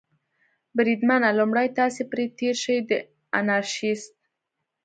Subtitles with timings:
[0.77, 2.91] بریدمنه، لومړی تاسې پرې تېر شئ، د
[3.39, 4.13] انارشیست.